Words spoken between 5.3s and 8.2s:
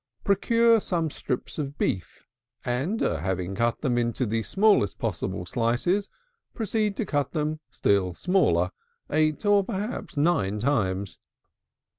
slices, proceed to cut them still